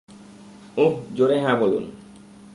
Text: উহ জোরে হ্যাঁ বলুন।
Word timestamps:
উহ 0.77 0.93
জোরে 1.15 1.37
হ্যাঁ 1.39 1.55
বলুন। 1.55 1.83